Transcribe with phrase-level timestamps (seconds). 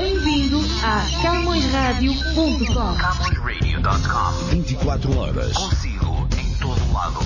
[0.00, 5.52] Bem-vindo a CamõesRádio.com CamõesRadio.com 24 horas.
[5.52, 7.20] Consigo em todo lado.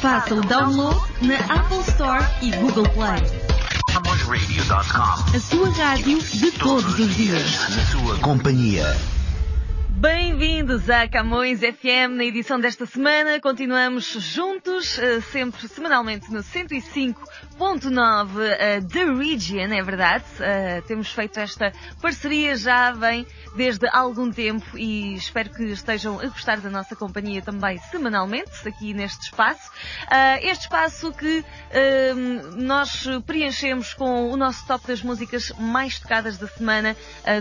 [0.00, 3.20] Faça o download na Apple Store e Google Play.
[3.92, 7.68] CamõesRadio.com A sua rádio de todos os dias.
[7.68, 8.96] Na sua companhia.
[9.98, 13.40] Bem-vindos à Camões FM na edição desta semana.
[13.40, 20.24] Continuamos juntos, eh, sempre semanalmente no 105.9 eh, The Region, é verdade.
[20.38, 26.26] Eh, Temos feito esta parceria já vem desde algum tempo e espero que estejam a
[26.26, 29.70] gostar da nossa companhia também semanalmente aqui neste espaço.
[30.42, 32.12] Este espaço que eh,
[32.54, 36.94] nós preenchemos com o nosso top das músicas mais tocadas da semana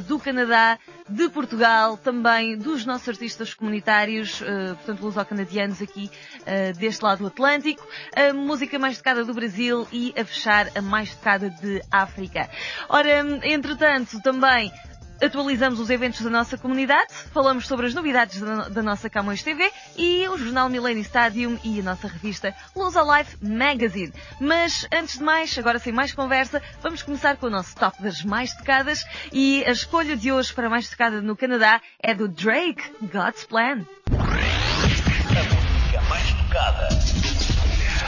[0.08, 6.12] do Canadá, de Portugal, também dos nossos artistas comunitários, eh, portanto, luso-canadianos aqui
[6.46, 10.82] eh, deste lado do Atlântico, a música mais tocada do Brasil e a fechar a
[10.82, 12.50] mais tocada de África.
[12.90, 14.70] Ora, entretanto, também
[15.22, 19.72] Atualizamos os eventos da nossa comunidade, falamos sobre as novidades da, da nossa Camões TV
[19.98, 24.14] e o jornal Millennium Stadium e a nossa revista Luz Life Magazine.
[24.40, 28.24] Mas antes de mais, agora sem mais conversa, vamos começar com o nosso top das
[28.24, 32.84] mais tocadas e a escolha de hoje para mais tocada no Canadá é do Drake,
[33.02, 33.86] God's Plan.
[35.98, 37.35] A mais tocada.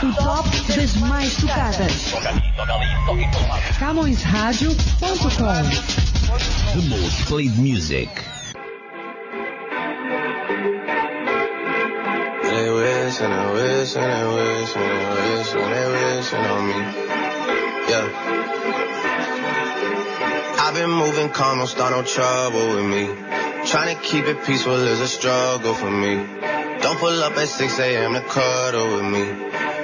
[0.00, 2.12] O top das mais tocadas.
[2.12, 3.30] Toca ali, toca ali, toca em.
[3.78, 5.64] CamõesRádio.com
[6.72, 8.08] The most played music.
[12.44, 16.62] They wish and they wish and they wish and they wish and they wishing on
[16.68, 16.78] me.
[17.88, 18.06] Yeah.
[20.60, 23.08] I've been moving calm, don't start no trouble with me.
[23.66, 26.24] Trying to keep it peaceful is a struggle for me.
[26.80, 28.12] Don't pull up at 6 a.m.
[28.14, 29.48] to cuddle with me.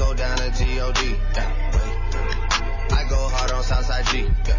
[0.00, 1.14] Go down to G-O-D.
[1.34, 2.88] Yeah.
[2.90, 4.22] I go hard on Southside G.
[4.48, 4.58] Yeah.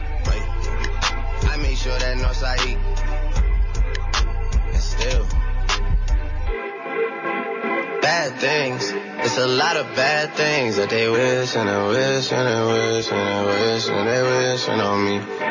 [1.52, 2.74] I make sure that Northside E.
[4.72, 5.26] And still.
[8.02, 8.92] Bad things.
[9.26, 13.12] It's a lot of bad things that they wish and they wish and they wish
[13.12, 15.51] and they wish and they wishing on me.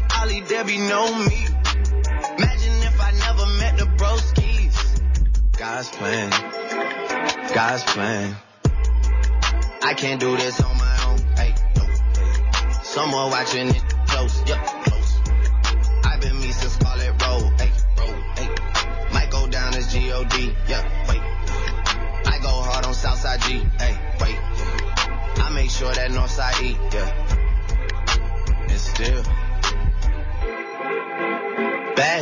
[0.00, 1.46] 40 Ollie, there no me.
[2.38, 4.76] Imagine if I never met the broskies.
[5.58, 6.30] God's plan.
[7.54, 8.36] God's plan.
[9.82, 11.18] I can't do this on my own.
[11.36, 11.86] Hey, no.
[12.82, 14.48] Someone watching it close.
[14.48, 15.20] Yup, close.
[16.04, 17.60] I've been me since Scarlet Road.
[17.60, 18.22] Hey, road.
[18.36, 18.48] Hey.
[19.12, 20.54] Might go down as G-O-D.
[20.68, 21.20] Yeah, wait.
[22.26, 23.58] I go hard on Southside G.
[23.78, 24.38] Hey, wait.
[25.44, 26.76] I make sure that Northside E.
[26.92, 27.10] Yeah.
[28.68, 29.43] And still.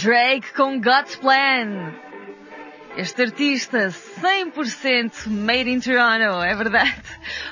[0.00, 1.92] Drake com God's Plan.
[2.96, 7.02] Este artista 100% made in Toronto, é verdade.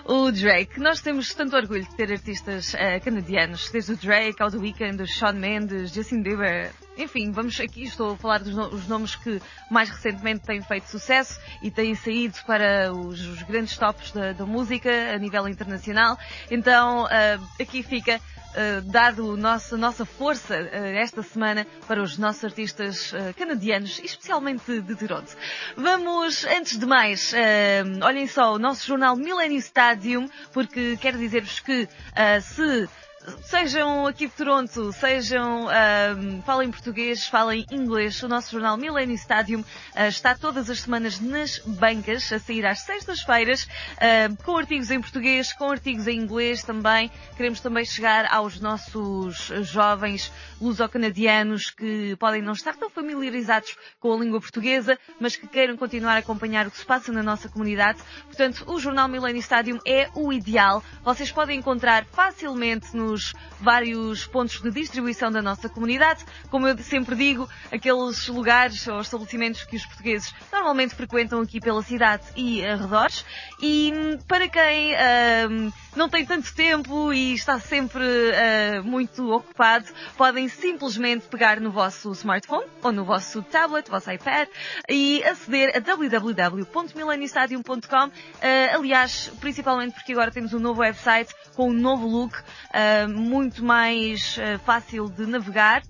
[0.05, 0.79] O Drake.
[0.79, 5.03] Nós temos tanto orgulho de ter artistas eh, canadianos, desde o Drake ao The Weeknd,
[5.03, 9.41] o Shawn Mendes, Justin Bieber, enfim, vamos aqui, estou a falar dos os nomes que
[9.71, 14.47] mais recentemente têm feito sucesso e têm saído para os, os grandes tops da, da
[14.47, 16.19] música a nível internacional.
[16.51, 18.21] Então, ah, aqui fica
[18.57, 24.81] ah, dado a nossa força ah, esta semana para os nossos artistas ah, canadianos, especialmente
[24.81, 25.37] de Toronto.
[25.77, 27.35] Vamos, antes de mais,
[28.03, 31.87] olhem só o nosso jornal Millennium Stadium, porque quero dizer-vos que
[32.41, 32.89] se
[33.43, 35.67] Sejam aqui de Toronto, sejam,
[36.45, 38.23] falem português, falem inglês.
[38.23, 39.65] O nosso jornal Millennium Stadium
[39.95, 43.67] ah, está todas as semanas nas bancas, a sair às sextas-feiras,
[44.01, 47.11] ahm, com artigos em português, com artigos em inglês também.
[47.37, 54.17] Queremos também chegar aos nossos jovens luso-canadianos que podem não estar tão familiarizados com a
[54.19, 57.99] língua portuguesa, mas que queiram continuar a acompanhar o que se passa na nossa comunidade.
[58.27, 60.83] Portanto, o jornal Millennium Stadium é o ideal.
[61.03, 63.16] Vocês podem encontrar facilmente nos
[63.61, 66.25] vários pontos de distribuição da nossa comunidade.
[66.51, 71.83] Como eu sempre digo, aqueles lugares ou estabelecimentos que os portugueses normalmente frequentam aqui pela
[71.83, 73.25] cidade e arredores.
[73.61, 74.95] E hum, para quem
[75.51, 79.87] hum, não tem tanto tempo e está sempre ah, muito ocupado,
[80.17, 84.49] podem simplesmente pegar no vosso smartphone ou no vosso tablet, vosso iPad
[84.89, 87.97] e aceder a www.millenniumstadium.com.
[87.97, 88.11] Ah,
[88.75, 92.37] aliás, principalmente porque agora temos um novo website com um novo look,
[92.73, 95.83] ah, muito mais ah, fácil de navegar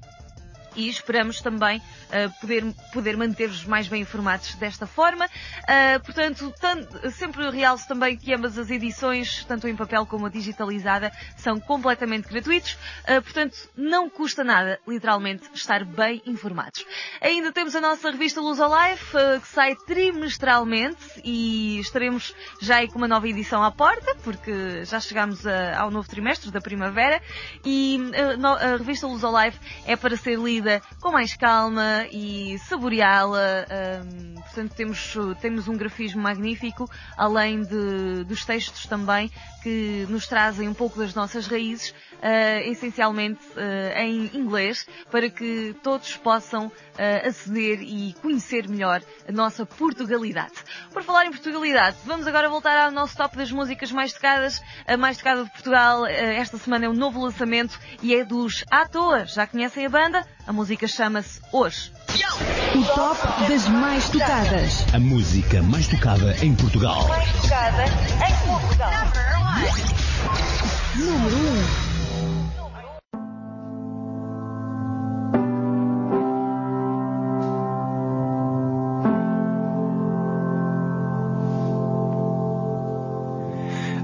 [0.76, 5.24] e esperamos também uh, poder, poder manter-vos mais bem informados desta forma.
[5.26, 10.28] Uh, portanto, tan- sempre realço também que ambas as edições, tanto em papel como a
[10.28, 12.72] digitalizada, são completamente gratuitos.
[13.08, 16.84] Uh, portanto, não custa nada, literalmente, estar bem informados.
[17.20, 22.76] Ainda temos a nossa revista Luz ao Life, uh, que sai trimestralmente e estaremos já
[22.76, 26.60] aí com uma nova edição à porta, porque já chegamos a- ao novo trimestre da
[26.60, 27.20] primavera
[27.64, 27.98] e
[28.62, 30.65] a revista Luz ao Life é para ser lida
[31.00, 33.66] com mais calma e saboreá-la.
[34.04, 39.30] hum, portanto, temos, temos um grafismo magnífico, além de, dos textos também,
[39.66, 41.92] que nos trazem um pouco das nossas raízes,
[42.22, 49.32] ah, essencialmente ah, em inglês, para que todos possam ah, aceder e conhecer melhor a
[49.32, 50.54] nossa Portugalidade.
[50.92, 54.62] Por falar em Portugalidade, vamos agora voltar ao nosso top das músicas mais tocadas.
[54.86, 58.86] A mais tocada de Portugal esta semana é um novo lançamento e é dos À
[58.86, 59.24] Toa.
[59.26, 60.24] Já conhecem a banda?
[60.46, 61.92] A música chama-se Hoje.
[62.74, 64.86] O top das mais tocadas.
[64.94, 67.06] A música mais tocada em Portugal.
[70.94, 71.40] Número 1.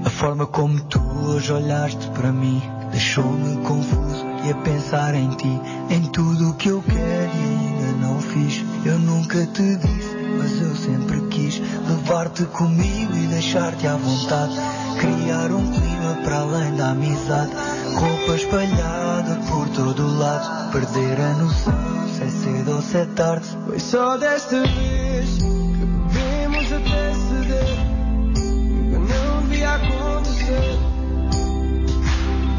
[0.05, 2.61] A forma como tu hoje olhaste para mim
[2.91, 8.05] deixou-me confuso e a pensar em ti, em tudo o que eu quero e ainda
[8.05, 8.63] não fiz.
[8.85, 14.53] Eu nunca te disse, mas eu sempre quis levar-te comigo e deixar-te à vontade.
[14.99, 17.51] Criar um clima para além da amizade,
[17.95, 20.71] roupa espalhada por todo o lado.
[20.71, 23.47] Perder a noção se é cedo ou se é tarde.
[23.65, 27.77] Foi só desta vez que bebemos até ceder.
[28.89, 30.79] Que não devia acontecer.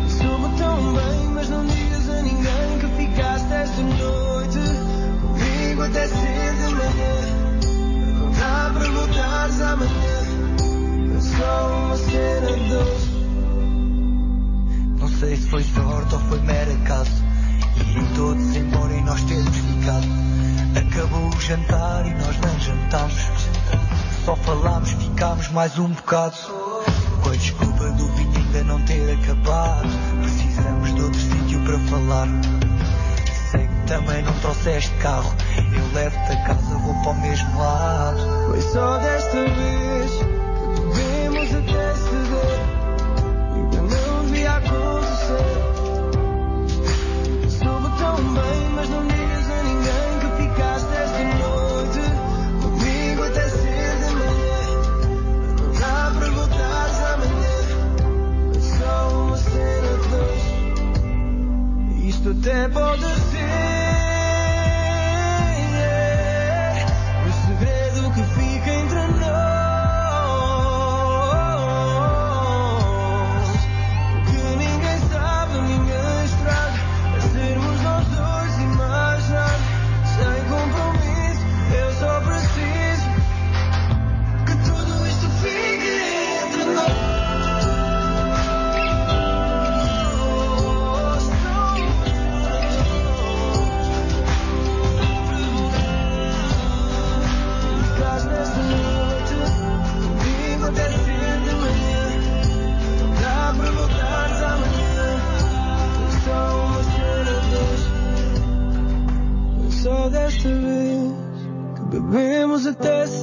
[0.09, 1.24] Soube tão bem,
[3.75, 4.59] esta noite
[5.21, 7.15] comigo até ser de manhã.
[8.19, 9.91] Não dá para voltares amanhã.
[11.17, 13.15] É só uma cena de.
[15.01, 17.25] Não sei se foi sorte ou foi mero acaso.
[17.77, 20.07] Irem todos embora e nós termos ficado.
[20.77, 23.27] Acabou o jantar e nós não jantámos.
[24.25, 26.37] Só falámos, ficámos mais um bocado.
[27.23, 29.89] Com a desculpa do vinho ainda não ter acabado.
[30.23, 32.29] Precisamos de outro sítio para falar.
[33.87, 35.33] Também não trouxeste carro.
[35.57, 38.19] Eu levo-te a casa, vou para o mesmo lado.
[38.49, 40.25] Foi só desta vez que
[40.95, 42.61] bebemos até ceder.
[43.71, 45.55] Que não devia acontecer.
[47.51, 52.01] Soube tão bem, mas não digas a ninguém que ficaste esta noite
[52.63, 54.65] comigo até ser de manhã.
[55.61, 57.57] Não dá para voltares amanhã.
[58.57, 60.45] É só uma cena de dois.
[62.09, 63.74] Isto até pode ser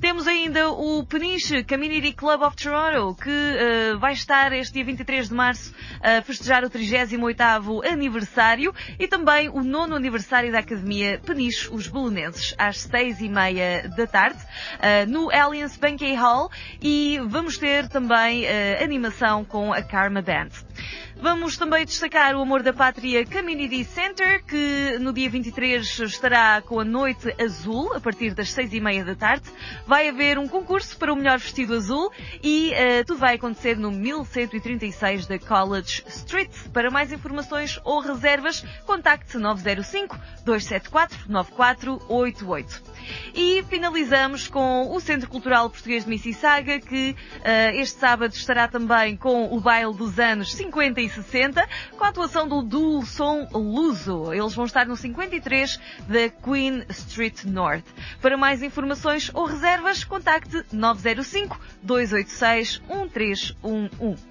[0.00, 5.28] Temos ainda o Peniche Community Club of Toronto, que uh, vai estar este dia 23
[5.28, 11.68] de março a festejar o 38º aniversário e também o nono aniversário da Academia Peniche,
[11.72, 17.56] os Belenenses, às seis e meia da tarde, uh, no Allianz Banquet Hall e vamos
[17.56, 20.50] ter também uh, animação com a Karma Band.
[21.22, 26.80] Vamos também destacar o Amor da Pátria Community Center, que no dia 23 estará com
[26.80, 29.48] a Noite Azul, a partir das seis e meia da tarde.
[29.86, 32.10] Vai haver um concurso para o melhor vestido azul
[32.42, 36.50] e uh, tudo vai acontecer no 1136 da College Street.
[36.72, 42.82] Para mais informações ou reservas, contacte 905 274 9488.
[43.32, 49.16] E finalizamos com o Centro Cultural Português de Mississauga, que uh, este sábado estará também
[49.16, 54.32] com o baile dos anos 50 e 60, com a atuação do duo Som Luso.
[54.32, 55.78] Eles vão estar no 53
[56.08, 57.84] da Queen Street North.
[58.20, 64.24] Para mais informações ou reservas, contacte 905 286 1311.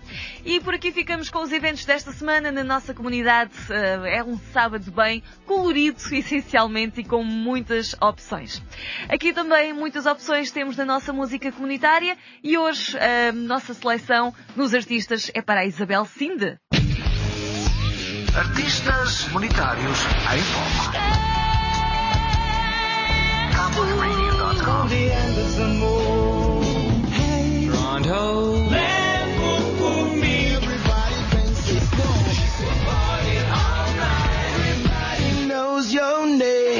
[0.46, 3.52] E por aqui ficamos com os eventos desta semana na nossa comunidade.
[3.70, 8.62] Uh, é um sábado bem colorido, essencialmente, e com muitas opções.
[9.10, 14.74] Aqui também muitas opções temos na nossa música comunitária e hoje a nossa seleção nos
[14.74, 16.58] artistas é para a Isabel Sinde.
[18.34, 20.00] Artistas comunitários
[20.34, 20.92] em foco.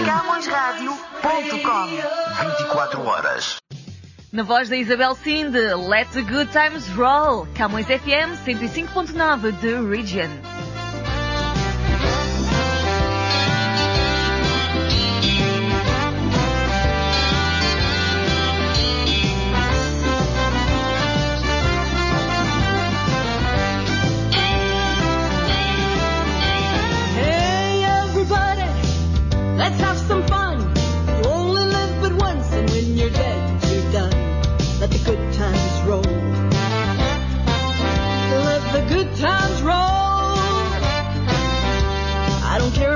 [0.05, 1.88] CamõesRádio.com
[2.39, 3.58] 24 horas.
[4.31, 7.46] Na voz da Isabel Sinde, Let the Good Times Roll.
[7.55, 10.61] Camões FM 105.9 The Region.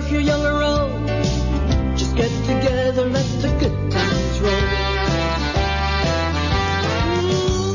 [0.06, 1.08] If you're young or old.
[1.98, 4.62] Just get together, let the good times roll.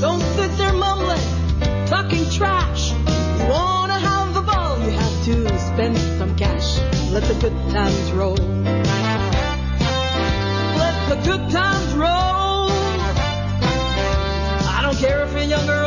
[0.00, 2.92] Don't sit there mumbling, talking trash.
[2.92, 6.78] You wanna have a ball, you have to spend some cash.
[7.10, 8.36] Let the good times roll.
[10.82, 12.70] Let the good times roll.
[14.76, 15.79] I don't care if you're young or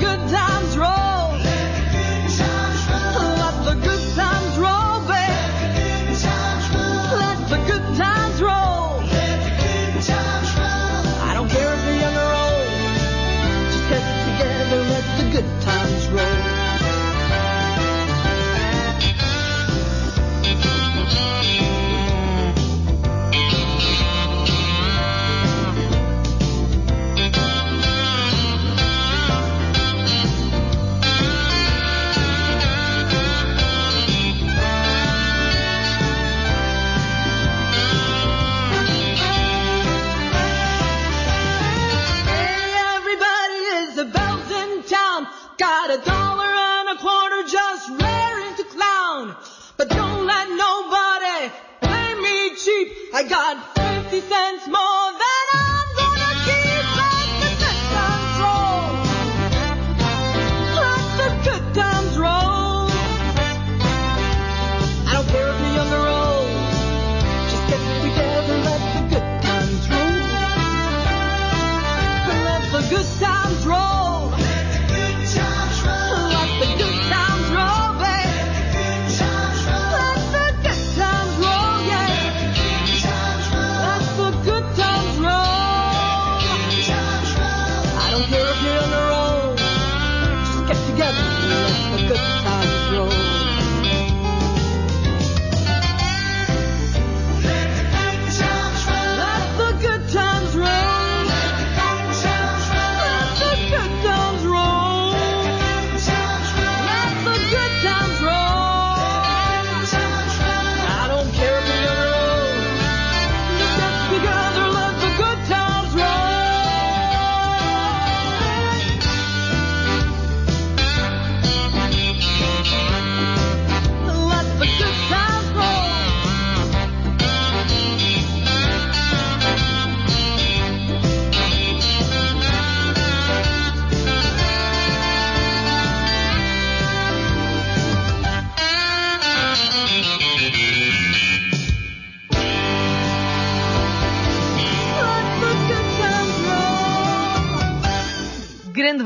[0.00, 0.69] good times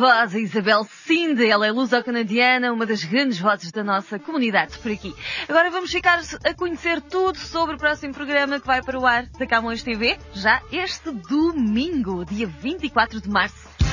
[0.05, 4.93] voz, a Isabel Cinde, ela é luso-canadiana, uma das grandes vozes da nossa comunidade por
[4.93, 5.14] aqui.
[5.49, 9.25] Agora vamos ficar a conhecer tudo sobre o próximo programa que vai para o ar
[9.38, 13.84] da Camões TV, já este domingo, dia 24 de março.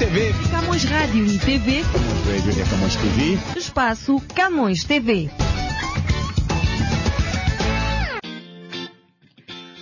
[0.00, 0.32] TV.
[0.50, 3.58] Camões Rádio e TV, Radio é Camões TV.
[3.58, 5.28] espaço Camões TV.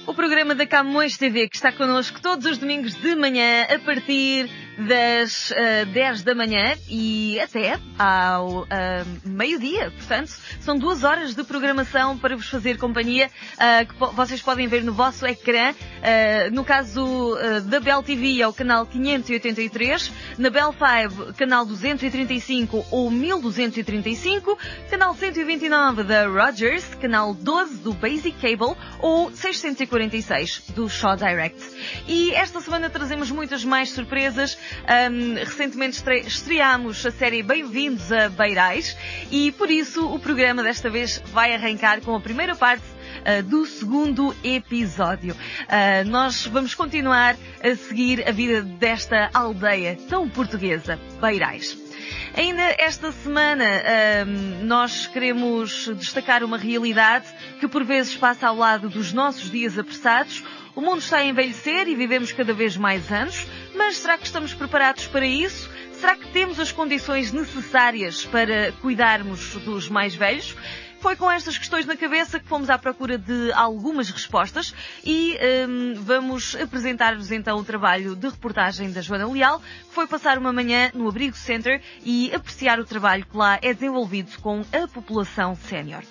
[0.08, 4.50] O programa da Camões TV que está connosco todos os domingos de manhã a partir
[4.78, 9.90] das ah, 10 da manhã e até ao ah, meio-dia.
[9.90, 14.68] Portanto, são duas horas de programação para vos fazer companhia ah, que po- vocês podem
[14.68, 15.74] ver no vosso ecrã.
[16.02, 17.36] Ah, no caso
[17.66, 24.56] da Bell TV é o canal 583, na Bell 5 canal 235 ou 1235,
[24.90, 31.58] canal 129 da Rogers, canal 12 do Basic Cable ou 646 do Shaw Direct.
[32.06, 34.58] E esta semana trazemos muitas mais surpresas.
[34.86, 38.96] Ahm, recentemente estre- estreámos a série Bem-vindos a Beirais
[39.30, 42.84] e por isso o programa desta vez vai arrancar com a primeira parte
[43.24, 45.36] ah, do segundo episódio.
[45.68, 51.87] Ah, nós vamos continuar a seguir a vida desta aldeia tão portuguesa, Beirais.
[52.34, 57.26] Ainda esta semana ahm, nós queremos destacar uma realidade
[57.60, 60.44] que por vezes passa ao lado dos nossos dias apressados.
[60.74, 64.54] O mundo está a envelhecer e vivemos cada vez mais anos, mas será que estamos
[64.54, 65.68] preparados para isso?
[65.92, 70.54] Será que temos as condições necessárias para cuidarmos dos mais velhos?
[71.00, 75.94] Foi com estas questões na cabeça que fomos à procura de algumas respostas e hum,
[75.96, 80.90] vamos apresentar-vos então o trabalho de reportagem da Joana Leal, que foi passar uma manhã
[80.94, 86.02] no Abrigo Center e apreciar o trabalho que lá é desenvolvido com a população sénior.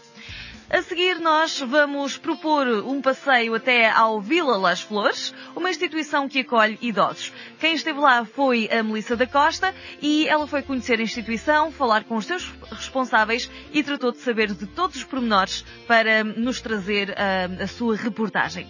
[0.69, 6.41] A seguir, nós vamos propor um passeio até ao Vila Las Flores, uma instituição que
[6.41, 7.32] acolhe idosos.
[7.58, 12.03] Quem esteve lá foi a Melissa da Costa e ela foi conhecer a instituição, falar
[12.03, 17.15] com os seus responsáveis e tratou de saber de todos os pormenores para nos trazer
[17.17, 18.69] ah, a sua reportagem.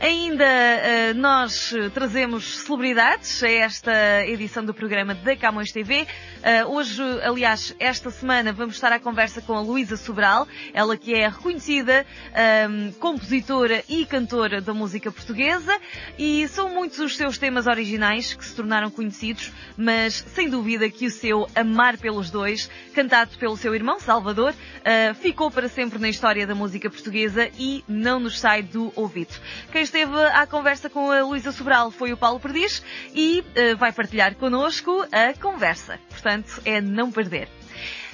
[0.00, 6.06] Ainda eh, nós eh, trazemos celebridades a esta edição do programa da Camões TV.
[6.40, 11.14] Eh, hoje, aliás, esta semana vamos estar à conversa com a Luísa Sobral, ela que
[11.14, 15.76] é reconhecida ehm, compositora e cantora da música portuguesa
[16.16, 21.06] e são muitos os seus temas originais que se tornaram conhecidos, mas sem dúvida que
[21.06, 26.08] o seu Amar pelos Dois, cantado pelo seu irmão Salvador, eh, ficou para sempre na
[26.08, 29.34] história da música portuguesa e não nos sai do ouvido.
[29.72, 32.82] Quem esteve à conversa com a Luísa Sobral foi o Paulo Perdiz
[33.14, 35.98] e eh, vai partilhar connosco a conversa.
[36.10, 37.48] Portanto, é não perder.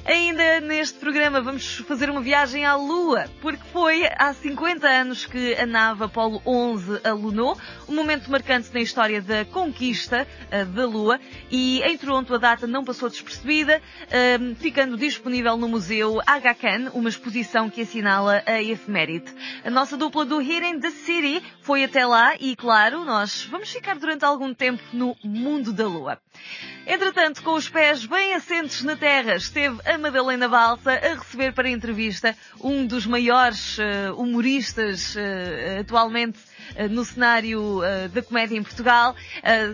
[0.07, 5.55] Ainda neste programa vamos fazer uma viagem à Lua, porque foi há 50 anos que
[5.55, 7.57] a nave Apollo 11 alunou,
[7.89, 11.19] um momento marcante na história da conquista eh, da Lua,
[11.51, 16.91] e em Toronto a data não passou despercebida, eh, ficando disponível no Museu Aga Khan,
[16.93, 19.33] uma exposição que assinala a efeméride.
[19.65, 23.97] A nossa dupla do Hidden the City foi até lá e, claro, nós vamos ficar
[23.97, 26.19] durante algum tempo no mundo da Lua.
[26.87, 31.69] Entretanto, com os pés bem assentes na terra, esteve a Madalena Balsa a receber para
[31.69, 36.39] entrevista um dos maiores eh, humoristas eh, atualmente
[36.77, 37.81] eh, no cenário
[38.13, 39.15] da comédia em Portugal,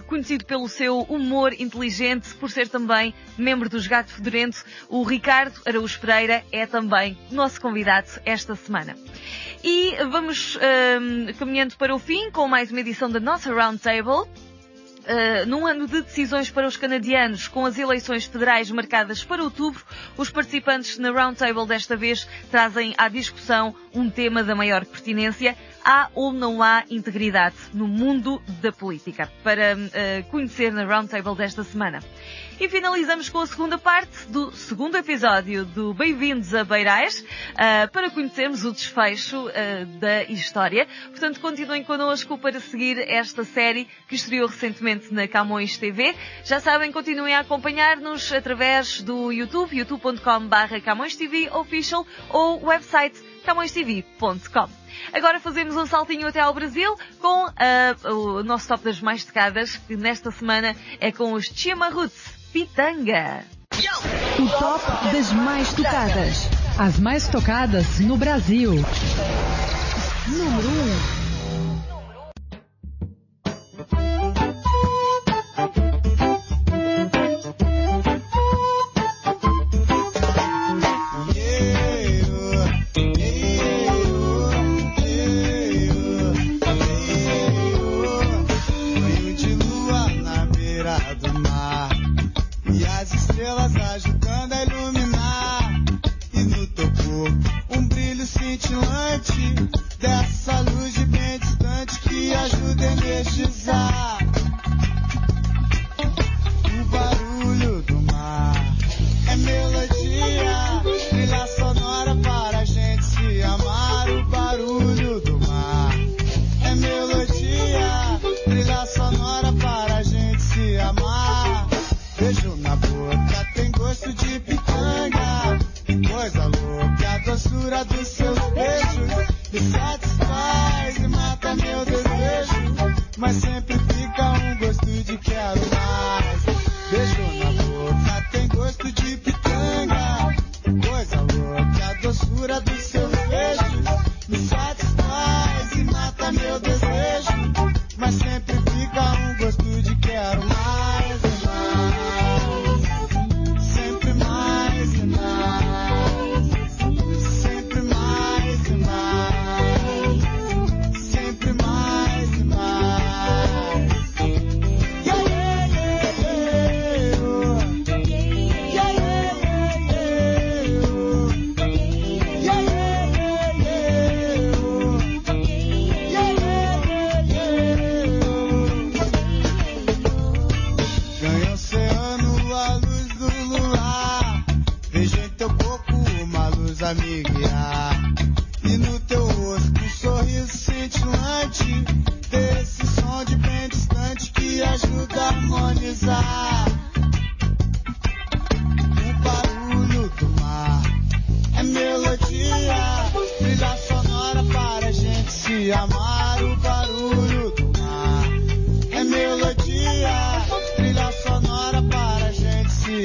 [0.07, 5.99] conhecido pelo seu humor inteligente, por ser também membro dos Gato Fedorento, o Ricardo Araújo
[6.01, 8.94] Pereira é também nosso convidado esta semana.
[9.62, 14.27] E vamos eh, caminhando para o fim com mais uma edição da nossa Roundtable.
[15.00, 19.82] Uh, num ano de decisões para os canadianos, com as eleições federais marcadas para outubro,
[20.16, 25.56] os participantes na Roundtable desta vez trazem à discussão um tema da maior pertinência.
[25.84, 29.30] Há ou não há integridade no mundo da política?
[29.42, 32.00] Para uh, conhecer na Roundtable desta semana.
[32.60, 38.10] E finalizamos com a segunda parte do segundo episódio do Bem-vindos a Beirais, uh, para
[38.10, 40.86] conhecermos o desfecho uh, da história.
[41.08, 46.14] Portanto, continuem connosco para seguir esta série que estreou recentemente na Camões TV.
[46.44, 54.79] Já sabem, continuem a acompanhar-nos através do YouTube, youtube.com.br Camões TV Official ou website camõestv.com.
[55.12, 59.76] Agora fazemos um saltinho até ao Brasil com uh, o nosso top das mais tocadas,
[59.76, 63.44] que nesta semana é com os Chimarruts Pitanga.
[64.38, 66.48] O top das mais tocadas.
[66.79, 68.72] As mais tocadas no Brasil.
[70.29, 70.68] Número
[71.16, 71.19] 1.
[98.61, 99.79] to hurt you.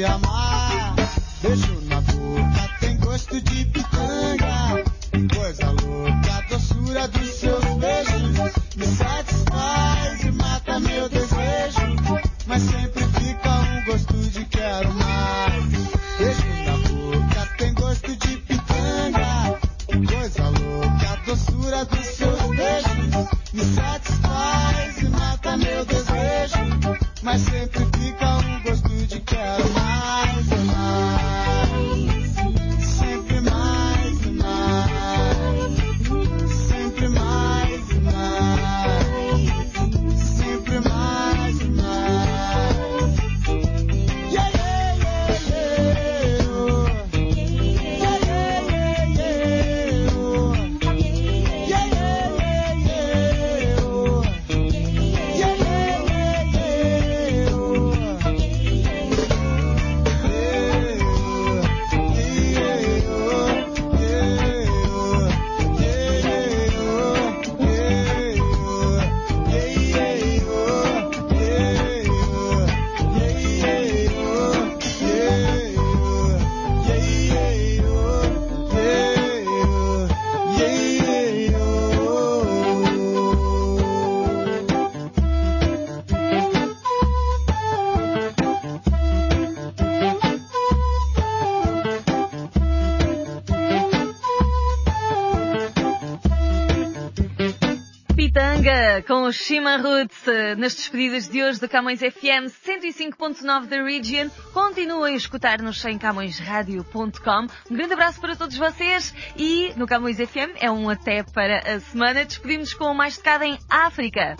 [0.05, 0.34] llama
[99.05, 104.29] com o Shima Roots eh, nas despedidas de hoje do Camões FM 105.9 da Region.
[104.53, 107.47] Continuem a escutar-nos em camõesradio.com.
[107.69, 111.79] Um grande abraço para todos vocês e no Camões FM é um até para a
[111.79, 112.25] semana.
[112.25, 114.35] Despedimos com o mais tocado em África.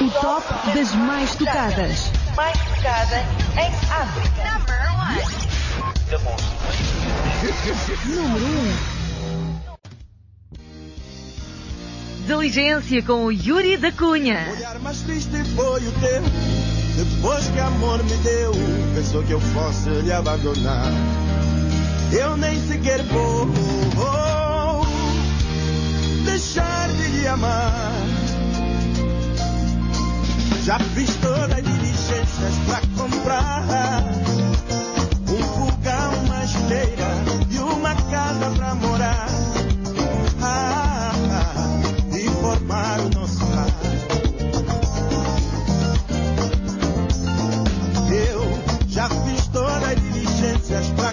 [0.00, 2.12] O top das mais tocadas.
[2.36, 3.16] mais tocada
[3.56, 4.48] em África.
[8.06, 8.44] Número
[8.94, 8.97] 1.
[12.28, 14.50] Diligência com o Yuri da Cunha.
[14.52, 16.22] olhar mais triste foi o teu.
[16.94, 18.52] Depois que amor me deu,
[18.94, 20.92] pensou que eu fosse lhe abandonar.
[22.12, 23.48] Eu nem sequer vou
[26.26, 27.92] deixar de lhe amar.
[30.64, 34.27] Já fiz todas as diligências pra comprar
[50.78, 51.07] diligências pra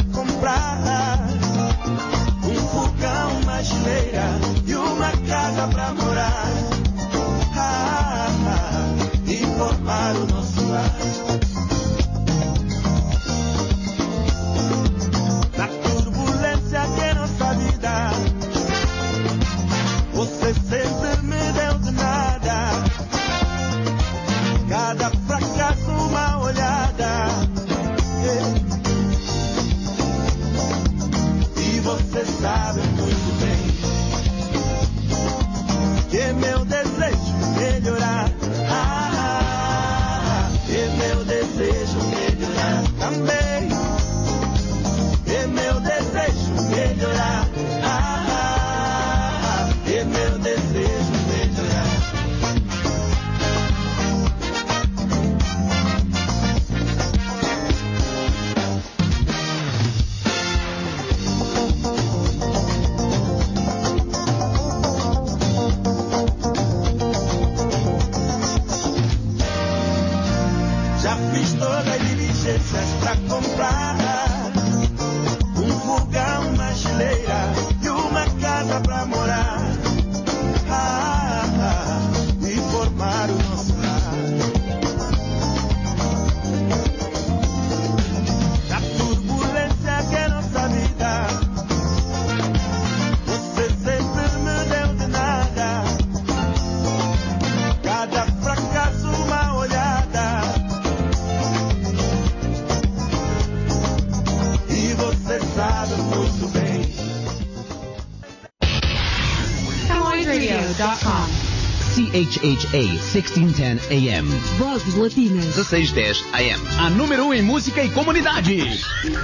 [111.95, 114.27] CHHA 1610 AM.
[114.57, 115.45] Vozes Latinas.
[115.45, 116.59] 1610 AM.
[116.77, 118.57] A número 1 um em música e comunidade.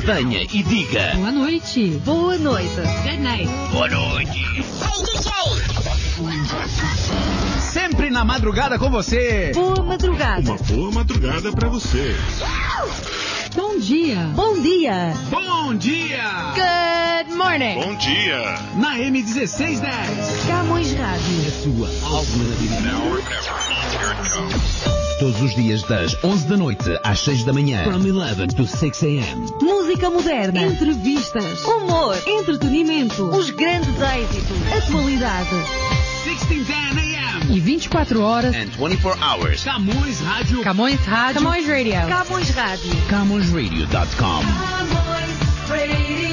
[0.05, 1.11] Venha e diga.
[1.15, 1.89] Boa noite.
[2.05, 2.75] Boa noite.
[3.03, 3.49] Good night.
[3.73, 4.63] Boa noite.
[7.59, 9.51] Sempre na madrugada com você.
[9.53, 10.55] Boa madrugada.
[10.69, 12.15] boa madrugada pra você.
[13.71, 14.17] Bom dia.
[14.35, 15.13] Bom dia.
[15.29, 16.53] Bom dia.
[16.53, 17.75] Good morning.
[17.75, 18.59] Bom dia.
[18.75, 20.45] Na M1610.
[20.45, 21.51] Camões Rádio.
[21.63, 23.31] Sua alternativa.
[25.19, 27.85] Todos os dias das 11 da noite às 6 da manhã.
[27.85, 29.47] From 11 to 6 AM.
[29.61, 30.63] Música moderna.
[30.63, 31.63] Entrevistas.
[31.63, 32.21] Humor.
[32.27, 33.23] Entretenimento.
[33.29, 34.57] Os grandes êxitos.
[34.83, 35.55] Atualidade.
[36.25, 36.80] 1610 AM.
[37.49, 38.55] E 24 horas.
[38.55, 39.63] And 24 hours.
[39.63, 40.61] Camões Rádio.
[40.61, 41.41] Camões Rádio.
[41.41, 42.07] Camões Radio.
[42.07, 42.91] Camões Rádio.
[43.09, 44.15] CamõesRadio.com.
[44.17, 46.30] Camões Radio.